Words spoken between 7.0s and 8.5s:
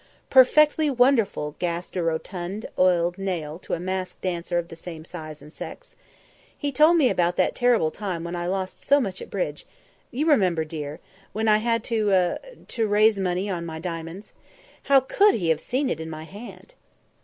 about that terrible time when I